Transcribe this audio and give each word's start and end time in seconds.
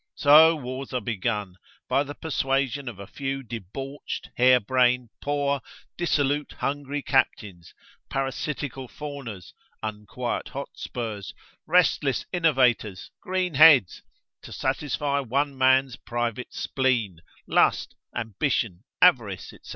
So 0.15 0.55
wars 0.55 0.93
are 0.95 0.99
begun, 1.01 1.57
by 1.87 2.01
the 2.01 2.15
persuasion 2.15 2.89
of 2.89 2.97
a 2.97 3.05
few 3.05 3.43
debauched, 3.43 4.31
hair 4.35 4.59
brain, 4.59 5.11
poor, 5.21 5.61
dissolute, 5.95 6.53
hungry 6.53 7.03
captains, 7.03 7.71
parasitical 8.09 8.87
fawners, 8.87 9.53
unquiet 9.83 10.47
hotspurs, 10.47 11.35
restless 11.67 12.25
innovators, 12.33 13.11
green 13.21 13.53
heads, 13.53 14.01
to 14.41 14.51
satisfy 14.51 15.19
one 15.19 15.55
man's 15.55 15.97
private 15.97 16.51
spleen, 16.51 17.19
lust, 17.45 17.93
ambition, 18.15 18.83
avarice, 19.03 19.49
&c. 19.61 19.69